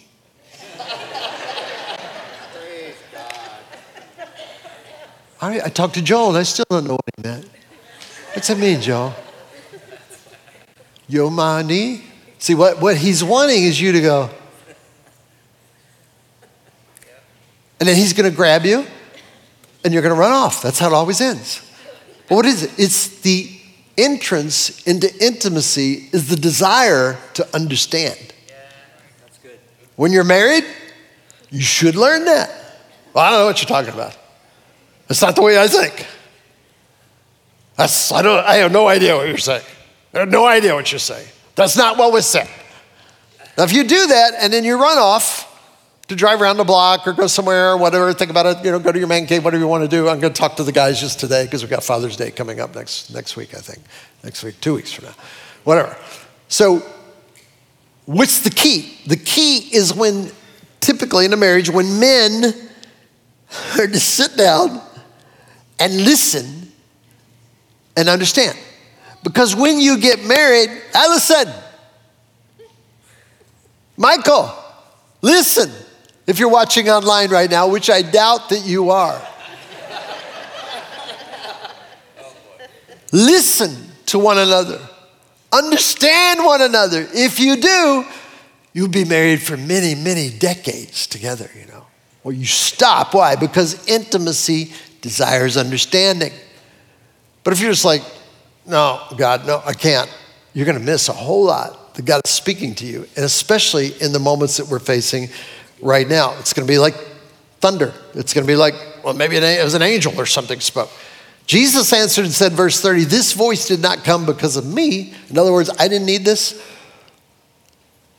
[5.41, 7.49] I, I talked to Joel and I still don't know what he meant.
[8.33, 9.13] What's that mean, Joel?
[11.09, 12.01] Yo mani.
[12.37, 14.29] See, what, what he's wanting is you to go,
[17.81, 18.85] and then he's going to grab you
[19.83, 20.61] and you're going to run off.
[20.61, 21.61] That's how it always ends.
[22.29, 22.71] But what is it?
[22.77, 23.58] It's the
[24.03, 28.33] entrance into intimacy is the desire to understand.
[29.95, 30.65] When you're married,
[31.49, 32.49] you should learn that.
[33.13, 34.15] Well, I don't know what you're talking about.
[35.07, 36.05] That's not the way I think.
[37.75, 39.63] That's, I, don't, I have no idea what you're saying.
[40.13, 41.27] I have no idea what you're saying.
[41.55, 42.47] That's not what was said.
[43.57, 45.48] Now, if you do that and then you run off
[46.09, 48.79] to drive around the block or go somewhere or whatever, think about it, you know,
[48.79, 50.09] go to your man cave, whatever you want to do.
[50.09, 52.59] I'm going to talk to the guys just today because we've got Father's Day coming
[52.59, 53.79] up next, next week, I think.
[54.23, 55.13] Next week, two weeks from now.
[55.63, 55.95] Whatever.
[56.47, 56.83] So,
[58.05, 58.97] what's the key?
[59.05, 60.31] The key is when,
[60.79, 62.43] typically in a marriage, when men
[63.79, 64.81] are to sit down
[65.79, 66.71] and listen
[67.95, 68.57] and understand.
[69.23, 71.53] Because when you get married, Allison,
[73.95, 74.51] Michael,
[75.21, 75.69] listen.
[76.29, 79.19] If you're watching online right now, which I doubt that you are,
[83.11, 84.79] listen to one another,
[85.51, 87.07] understand one another.
[87.15, 88.05] If you do,
[88.73, 91.87] you'll be married for many, many decades together, you know.
[92.23, 93.15] Well, you stop.
[93.15, 93.35] Why?
[93.35, 96.33] Because intimacy desires understanding.
[97.43, 98.03] But if you're just like,
[98.67, 100.15] no, God, no, I can't,
[100.53, 103.99] you're going to miss a whole lot that God is speaking to you, and especially
[103.99, 105.29] in the moments that we're facing
[105.81, 106.37] right now.
[106.39, 106.95] It's going to be like
[107.59, 107.93] thunder.
[108.13, 110.89] It's going to be like, well, maybe it was an angel or something spoke.
[111.45, 115.13] Jesus answered and said, verse 30, this voice did not come because of me.
[115.29, 116.63] In other words, I didn't need this,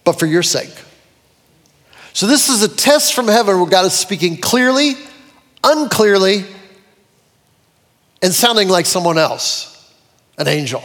[0.05, 0.75] but for your sake.
[2.13, 4.95] So this is a test from heaven where God is speaking clearly,
[5.63, 6.45] unclearly,
[8.21, 9.95] and sounding like someone else,
[10.37, 10.83] an angel.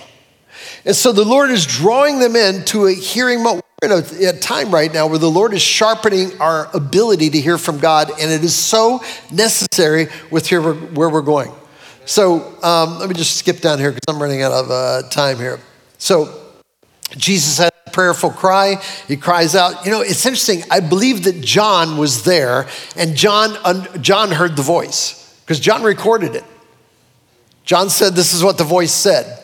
[0.85, 3.65] And so the Lord is drawing them into a hearing moment.
[3.81, 7.41] We're in a, a, time right now where the Lord is sharpening our ability to
[7.41, 11.51] hear from God, and it is so necessary with here where we're going.
[12.05, 15.37] So um, let me just skip down here because I'm running out of uh, time
[15.37, 15.59] here.
[15.97, 16.41] So
[17.17, 18.75] Jesus had a prayerful cry.
[19.07, 19.85] He cries out.
[19.85, 20.63] You know, it's interesting.
[20.69, 23.57] I believe that John was there, and John
[24.01, 26.43] John heard the voice because John recorded it.
[27.65, 29.41] John said, This is what the voice said.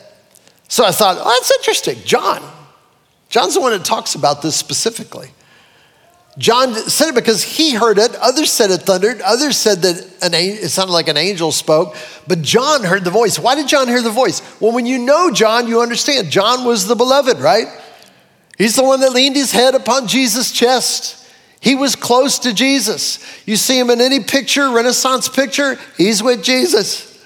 [0.72, 1.98] So I thought, oh, that's interesting.
[2.06, 2.42] John.
[3.28, 5.28] John's the one that talks about this specifically.
[6.38, 8.14] John said it because he heard it.
[8.14, 9.20] Others said it thundered.
[9.20, 11.94] Others said that an, it sounded like an angel spoke.
[12.26, 13.38] But John heard the voice.
[13.38, 14.40] Why did John hear the voice?
[14.62, 16.30] Well, when you know John, you understand.
[16.30, 17.66] John was the beloved, right?
[18.56, 21.28] He's the one that leaned his head upon Jesus' chest.
[21.60, 23.18] He was close to Jesus.
[23.46, 27.22] You see him in any picture, Renaissance picture, he's with Jesus.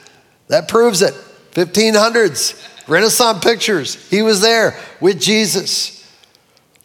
[0.48, 1.14] That proves it.
[1.52, 4.08] 1500s, Renaissance pictures.
[4.10, 5.92] He was there with Jesus.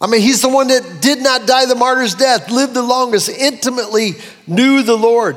[0.00, 3.28] I mean, he's the one that did not die the martyr's death, lived the longest,
[3.28, 4.14] intimately
[4.46, 5.36] knew the Lord.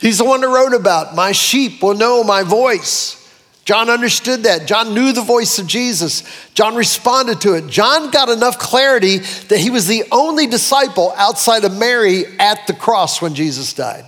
[0.00, 3.22] He's the one that wrote about, My sheep will know my voice.
[3.64, 4.66] John understood that.
[4.66, 6.22] John knew the voice of Jesus.
[6.54, 7.66] John responded to it.
[7.66, 12.74] John got enough clarity that he was the only disciple outside of Mary at the
[12.74, 14.04] cross when Jesus died.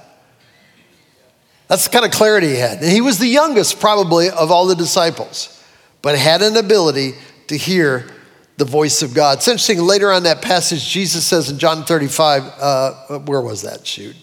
[1.68, 2.78] That's the kind of clarity he had.
[2.78, 5.62] And he was the youngest, probably, of all the disciples,
[6.02, 7.12] but had an ability
[7.48, 8.06] to hear
[8.56, 9.38] the voice of God.
[9.38, 13.86] It's interesting, later on that passage, Jesus says in John 35, uh, where was that?
[13.86, 14.16] Shoot.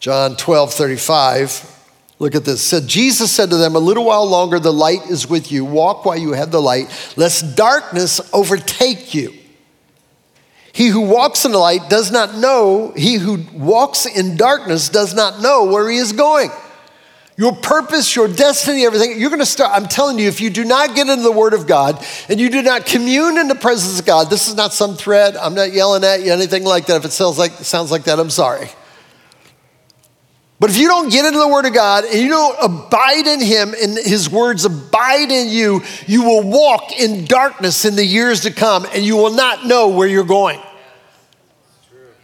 [0.00, 1.72] John 12, 35.
[2.18, 2.62] Look at this.
[2.62, 5.64] Said Jesus said to them, A little while longer the light is with you.
[5.64, 9.32] Walk while you have the light, lest darkness overtake you.
[10.76, 15.14] He who walks in the light does not know, he who walks in darkness does
[15.14, 16.50] not know where he is going.
[17.38, 19.70] Your purpose, your destiny, everything, you're gonna start.
[19.72, 22.50] I'm telling you, if you do not get into the Word of God and you
[22.50, 25.34] do not commune in the presence of God, this is not some threat.
[25.40, 26.96] I'm not yelling at you, anything like that.
[26.96, 28.68] If it sounds like, sounds like that, I'm sorry.
[30.58, 33.40] But if you don't get into the Word of God and you don't abide in
[33.40, 38.40] Him and His words abide in you, you will walk in darkness in the years
[38.42, 40.60] to come and you will not know where you're going.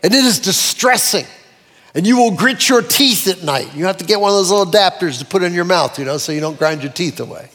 [0.03, 1.27] And it is distressing.
[1.95, 3.75] And you will grit your teeth at night.
[3.75, 6.07] You have to get one of those little adapters to put in your mouth, you
[6.07, 7.51] know, so you don't grind your teeth away.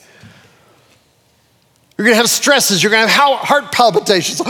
[1.96, 2.80] You're gonna have stresses.
[2.80, 4.38] You're gonna have heart palpitations.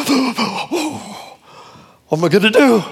[2.08, 2.84] what am I gonna do?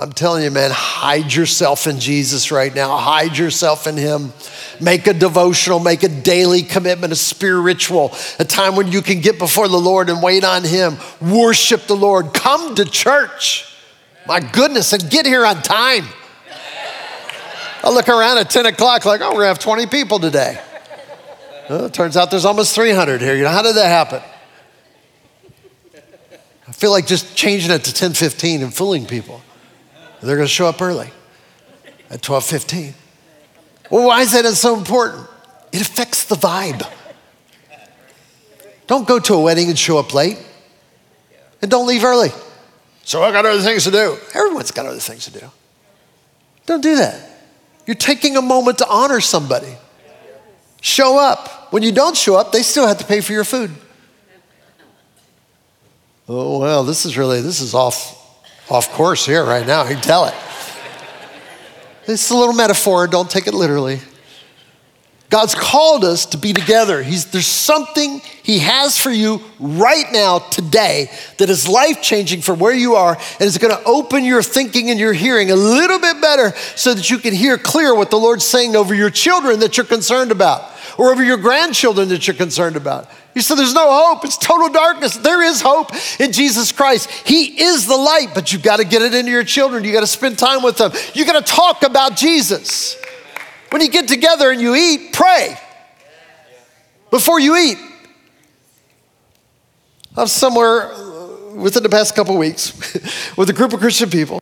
[0.00, 2.96] I'm telling you, man, hide yourself in Jesus right now.
[2.96, 4.32] Hide yourself in Him.
[4.80, 9.40] Make a devotional, make a daily commitment, a spiritual, a time when you can get
[9.40, 10.98] before the Lord and wait on Him.
[11.20, 12.32] Worship the Lord.
[12.32, 13.74] Come to church.
[14.24, 16.04] My goodness, and get here on time.
[17.82, 20.60] I look around at 10 o'clock like, oh, we're gonna have 20 people today.
[21.68, 23.34] Well, turns out there's almost 300 here.
[23.34, 24.22] You know, how did that happen?
[26.68, 29.42] I feel like just changing it to 10:15 and fooling people.
[30.22, 31.10] They're going to show up early
[32.10, 32.94] at 12:15.
[33.90, 35.26] Well, why is that so important?
[35.72, 36.86] It affects the vibe.
[38.86, 40.38] Don't go to a wedding and show up late.
[41.60, 42.30] And don't leave early.
[43.04, 44.16] So I got other things to do.
[44.34, 45.50] Everyone's got other things to do.
[46.66, 47.28] Don't do that.
[47.86, 49.76] You're taking a moment to honor somebody.
[50.80, 51.72] Show up.
[51.72, 53.70] When you don't show up, they still have to pay for your food.
[56.28, 58.17] Oh well, this is really this is off
[58.70, 59.82] off course here right now.
[59.82, 60.34] I can tell it.
[62.06, 64.00] It's a little metaphor, don't take it literally.
[65.30, 67.02] God's called us to be together.
[67.02, 72.54] He's, there's something He has for you right now, today, that is life changing for
[72.54, 75.98] where you are, and is going to open your thinking and your hearing a little
[75.98, 79.60] bit better so that you can hear clear what the Lord's saying over your children
[79.60, 80.62] that you're concerned about,
[80.96, 83.06] or over your grandchildren that you're concerned about.
[83.34, 85.18] You said there's no hope, it's total darkness.
[85.18, 87.10] There is hope in Jesus Christ.
[87.10, 89.84] He is the light, but you've got to get it into your children.
[89.84, 90.90] You got to spend time with them.
[91.12, 92.96] You got to talk about Jesus.
[93.70, 95.58] When you get together and you eat, pray
[97.10, 97.78] before you eat.
[100.16, 102.72] I was somewhere uh, within the past couple weeks
[103.36, 104.40] with a group of Christian people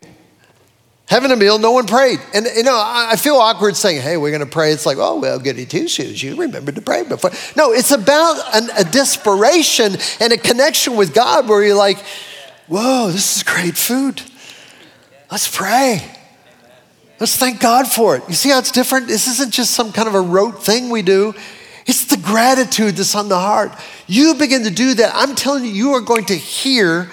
[1.09, 2.21] having a meal, no one prayed.
[2.35, 4.73] And you know, I feel awkward saying, hey, we're gonna pray.
[4.73, 6.23] It's like, oh, well, goody two shoes.
[6.23, 7.31] You remember to pray before.
[7.57, 11.99] No, it's about an, a desperation and a connection with God where you're like,
[12.67, 14.23] whoa, this is great food.
[15.31, 16.16] Let's pray.
[17.19, 18.23] Let's thank God for it.
[18.29, 19.09] You see how it's different?
[19.09, 21.35] This isn't just some kind of a rote thing we do.
[21.87, 23.73] It's the gratitude that's on the heart.
[24.07, 25.13] You begin to do that.
[25.15, 27.09] I'm telling you, you are going to hear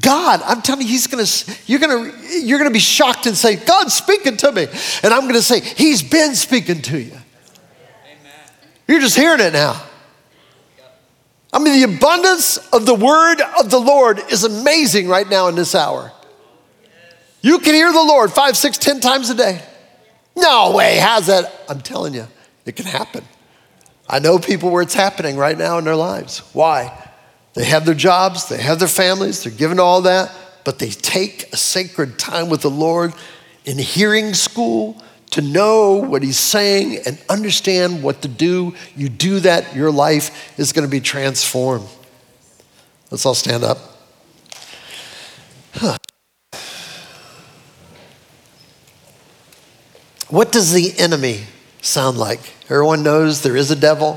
[0.00, 0.42] God.
[0.44, 1.24] I'm telling you, He's gonna,
[1.66, 4.66] you're gonna, you're gonna be shocked and say, God's speaking to me.
[5.02, 7.12] And I'm gonna say, He's been speaking to you.
[7.12, 8.32] Amen.
[8.86, 9.82] You're just hearing it now.
[11.50, 15.54] I mean, the abundance of the word of the Lord is amazing right now in
[15.54, 16.12] this hour.
[17.40, 19.62] You can hear the Lord five, six, ten times a day.
[20.36, 21.52] No way, how's that?
[21.68, 22.26] I'm telling you,
[22.64, 23.24] it can happen.
[24.08, 26.40] I know people where it's happening right now in their lives.
[26.52, 26.96] Why?
[27.54, 30.32] They have their jobs, they have their families, they're given all that,
[30.64, 33.12] but they take a sacred time with the Lord
[33.64, 38.74] in hearing school to know what He's saying and understand what to do.
[38.96, 41.88] You do that, your life is going to be transformed.
[43.10, 43.97] Let's all stand up.
[50.28, 51.44] What does the enemy
[51.80, 52.40] sound like?
[52.64, 54.14] Everyone knows there is a devil.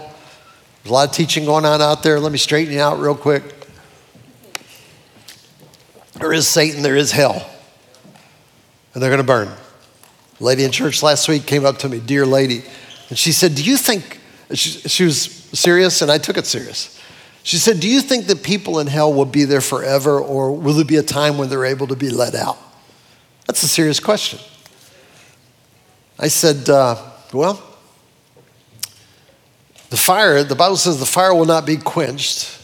[0.84, 2.20] There's a lot of teaching going on out there.
[2.20, 3.44] Let me straighten you out real quick.
[6.16, 7.50] There is Satan, there is hell,
[8.94, 9.48] and they're going to burn.
[9.48, 12.64] A lady in church last week came up to me, dear lady,
[13.10, 14.20] and she said, Do you think,
[14.54, 17.00] she, she was serious, and I took it serious.
[17.44, 20.74] She said, Do you think that people in hell will be there forever, or will
[20.74, 22.58] there be a time when they're able to be let out?
[23.48, 24.40] That's a serious question.
[26.22, 26.96] I said, uh,
[27.34, 27.62] Well,
[29.90, 32.60] the fire, the Bible says the fire will not be quenched.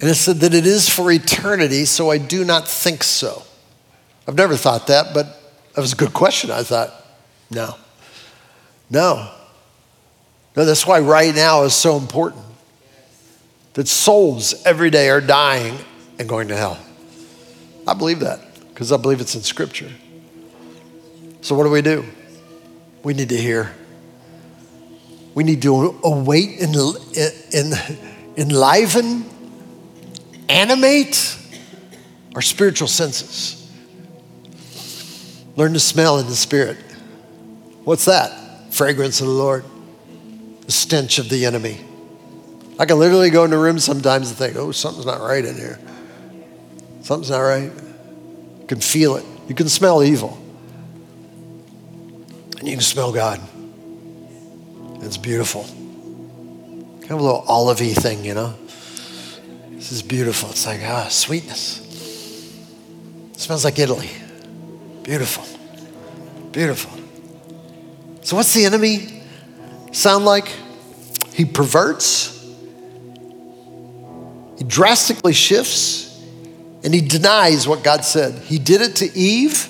[0.00, 3.44] And it said that it is for eternity, so I do not think so.
[4.26, 5.26] I've never thought that, but
[5.74, 6.50] that was a good question.
[6.50, 6.92] I thought,
[7.50, 7.76] no.
[8.90, 9.30] No.
[10.56, 12.42] No, that's why right now is so important.
[13.74, 15.78] That souls every day are dying
[16.18, 16.78] and going to hell.
[17.86, 19.90] I believe that because I believe it's in Scripture.
[21.46, 22.04] So, what do we do?
[23.04, 23.72] We need to hear.
[25.32, 26.74] We need to await and,
[28.36, 29.24] enliven,
[30.48, 31.38] animate
[32.34, 33.70] our spiritual senses.
[35.54, 36.78] Learn to smell in the Spirit.
[37.84, 38.74] What's that?
[38.74, 39.64] Fragrance of the Lord,
[40.62, 41.78] the stench of the enemy.
[42.76, 45.54] I can literally go in a room sometimes and think, oh, something's not right in
[45.54, 45.78] here.
[47.02, 47.70] Something's not right.
[47.70, 49.24] You can feel it.
[49.46, 50.42] You can smell evil
[52.58, 53.40] and you can smell God.
[55.02, 55.62] It's beautiful.
[55.62, 58.54] Kind of a little olivey thing, you know.
[59.70, 60.50] This is beautiful.
[60.50, 61.80] It's like ah, sweetness.
[63.32, 64.10] It smells like Italy.
[65.02, 65.44] Beautiful,
[66.50, 66.98] beautiful.
[68.22, 69.22] So, what's the enemy
[69.92, 70.52] sound like?
[71.32, 72.32] He perverts,
[74.56, 76.18] he drastically shifts
[76.82, 78.42] and he denies what God said.
[78.42, 79.68] He did it to Eve,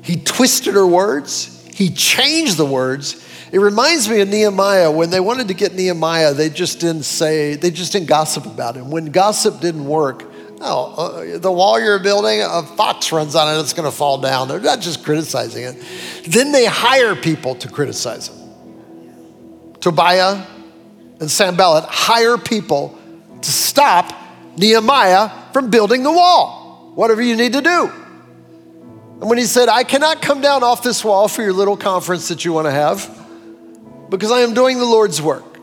[0.00, 3.20] he twisted her words, he changed the words.
[3.50, 4.92] It reminds me of Nehemiah.
[4.92, 8.76] When they wanted to get Nehemiah, they just didn't say, they just didn't gossip about
[8.76, 8.92] him.
[8.92, 10.22] When gossip didn't work,
[10.60, 14.18] oh, uh, the wall you're building, a fox runs on it, it's going to fall
[14.18, 14.46] down.
[14.46, 15.84] They're not just criticizing it.
[16.28, 18.36] Then they hire people to criticize him.
[19.80, 20.46] Tobiah
[21.18, 22.96] and Sanballat hire people
[23.42, 24.14] to stop
[24.56, 28.03] Nehemiah from building the wall, whatever you need to do.
[29.24, 32.28] And when he said, I cannot come down off this wall for your little conference
[32.28, 33.08] that you want to have,
[34.10, 35.56] because I am doing the Lord's work.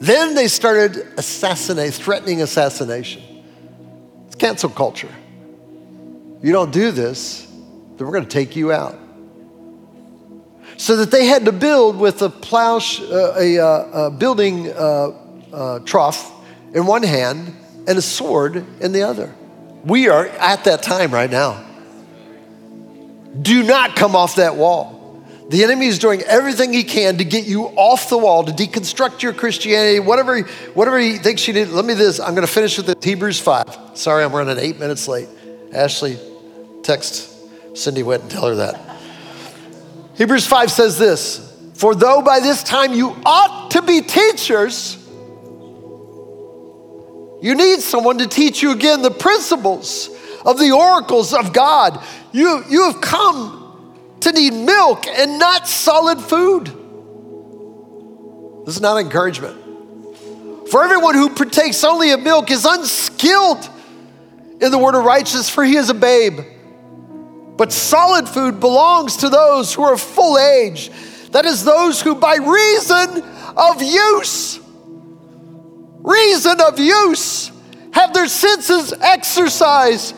[0.00, 3.22] Then they started assassinate, threatening assassination.
[4.28, 5.14] It's cancel culture.
[6.40, 8.98] You don't do this, then we're going to take you out.
[10.78, 15.10] So that they had to build with a plow, uh, a, uh, a, building uh,
[15.52, 16.32] uh, trough
[16.72, 17.54] in one hand
[17.86, 19.34] and a sword in the other.
[19.84, 21.68] We are at that time right now.
[23.40, 25.02] Do not come off that wall.
[25.48, 29.22] The enemy is doing everything he can to get you off the wall, to deconstruct
[29.22, 30.40] your Christianity, whatever,
[30.74, 31.68] whatever he thinks you need.
[31.68, 32.20] Let me this.
[32.20, 32.96] I'm going to finish with this.
[33.02, 33.92] Hebrews 5.
[33.94, 35.28] Sorry, I'm running eight minutes late.
[35.74, 36.18] Ashley,
[36.82, 37.30] text
[37.76, 38.80] Cindy Witt and tell her that.
[40.16, 44.96] Hebrews 5 says this For though by this time you ought to be teachers,
[47.42, 50.08] you need someone to teach you again the principles
[50.44, 52.02] of the oracles of God.
[52.32, 56.66] You, you have come to need milk and not solid food.
[58.66, 59.58] This is not encouragement.
[60.70, 63.68] For everyone who partakes only of milk is unskilled
[64.60, 66.40] in the word of righteousness, for he is a babe.
[67.56, 70.90] But solid food belongs to those who are full age,
[71.32, 73.22] that is, those who by reason
[73.56, 74.60] of use,
[76.02, 77.50] reason of use,
[77.92, 80.14] have their senses exercised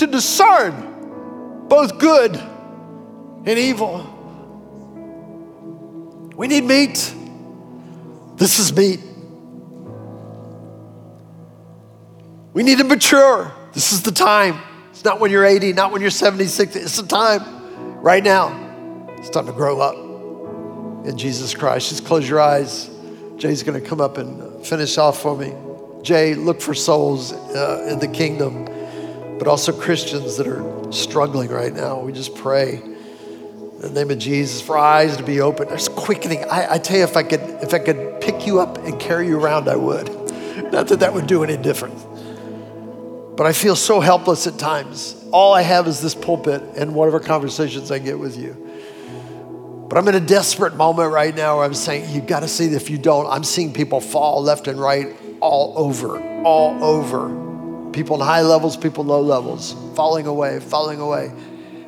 [0.00, 4.06] to discern both good and evil.
[6.36, 7.14] We need meat.
[8.36, 9.00] This is meat.
[12.52, 13.52] We need to mature.
[13.72, 14.58] This is the time.
[14.90, 16.76] It's not when you're 80, not when you're 76.
[16.76, 19.06] It's the time right now.
[19.18, 21.90] It's time to grow up in Jesus Christ.
[21.90, 22.90] Just close your eyes.
[23.36, 25.54] Jay's going to come up and finish off for me.
[26.02, 28.66] Jay, look for souls uh, in the kingdom,
[29.40, 31.98] but also Christians that are struggling right now.
[32.00, 35.66] We just pray in the name of Jesus, for eyes to be open.
[35.68, 36.44] There's quickening.
[36.44, 39.28] I, I, tell you, if I could, if I could pick you up and carry
[39.28, 40.08] you around, I would.
[40.70, 42.04] Not that that would do any difference.
[43.34, 45.16] But I feel so helpless at times.
[45.32, 48.54] All I have is this pulpit and whatever conversations I get with you.
[49.88, 52.66] But I'm in a desperate moment right now where I'm saying, you've got to see
[52.66, 57.49] that if you don't, I'm seeing people fall left and right all over, all over.
[57.92, 61.32] People in high levels, people low levels, falling away, falling away.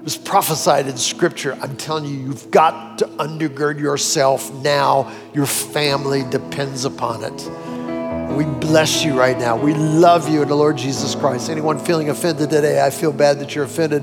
[0.03, 1.57] It was prophesied in scripture.
[1.61, 5.13] I'm telling you, you've got to undergird yourself now.
[5.33, 8.37] Your family depends upon it.
[8.37, 9.57] We bless you right now.
[9.57, 11.51] We love you in the Lord Jesus Christ.
[11.51, 14.03] Anyone feeling offended today, I feel bad that you're offended,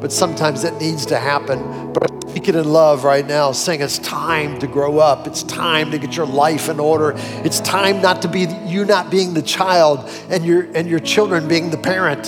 [0.00, 1.92] but sometimes that needs to happen.
[1.92, 5.26] But I speak it in love right now, saying it's time to grow up.
[5.26, 7.14] It's time to get your life in order.
[7.44, 11.48] It's time not to be you not being the child and your and your children
[11.48, 12.26] being the parent.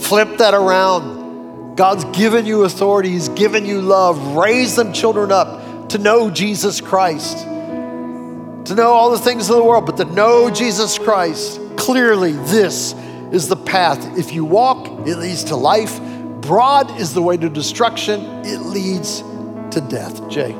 [0.00, 1.76] Flip that around.
[1.76, 4.36] God's given you authority, He's given you love.
[4.36, 9.64] Raise them children up to know Jesus Christ, to know all the things of the
[9.64, 11.60] world, but to know Jesus Christ.
[11.76, 12.94] Clearly, this
[13.32, 14.18] is the path.
[14.18, 16.00] If you walk, it leads to life.
[16.44, 19.22] Broad is the way to destruction, it leads
[19.70, 20.28] to death.
[20.28, 20.54] Jay.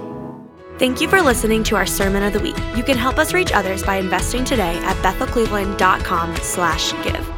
[0.79, 2.57] Thank you for listening to our Sermon of the Week.
[2.75, 7.34] You can help us reach others by investing today at bethelcleveland.com slash give.